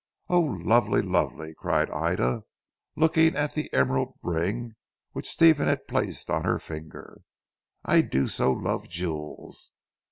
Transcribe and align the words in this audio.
"Oh, 0.29 0.39
lovely! 0.41 1.03
lovely," 1.03 1.53
cried 1.53 1.91
Ida 1.91 2.43
looking 2.95 3.35
at 3.35 3.53
the 3.53 3.71
emerald 3.71 4.15
ring 4.23 4.73
which 5.11 5.29
Stephen 5.29 5.67
had 5.67 5.87
placed 5.87 6.27
on 6.27 6.43
her 6.43 6.57
finger. 6.57 7.21
"I 7.85 8.01
do 8.01 8.27
so 8.27 8.51
love 8.51 8.89
jewels!" 8.89 9.73